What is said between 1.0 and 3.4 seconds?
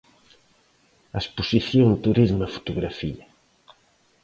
A exposición Turismo e fotografía.